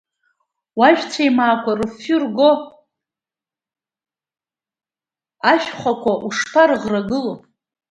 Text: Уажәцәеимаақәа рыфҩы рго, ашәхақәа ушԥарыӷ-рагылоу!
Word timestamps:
Уажәцәеимаақәа 0.79 1.71
рыфҩы 1.79 2.17
рго, 2.23 2.51
ашәхақәа 5.51 6.13
ушԥарыӷ-рагылоу! 6.25 7.37